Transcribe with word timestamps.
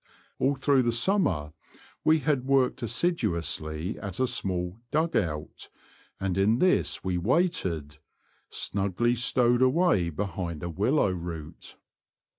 All 0.39 0.55
through 0.55 0.81
the 0.81 0.91
summer 0.91 1.53
we 2.03 2.17
had 2.21 2.47
worked 2.47 2.81
assiduously 2.81 3.99
at 3.99 4.19
a 4.19 4.25
small 4.25 4.71
'^ 4.71 4.77
dug 4.89 5.15
out," 5.15 5.69
and 6.19 6.39
in 6.39 6.57
this 6.57 7.03
we 7.03 7.19
waited, 7.19 7.99
snugly 8.49 9.13
stowed 9.13 9.61
awav 9.61 10.15
behind 10.15 10.63
a 10.63 10.69
willow 10.71 11.11
root. 11.11 11.77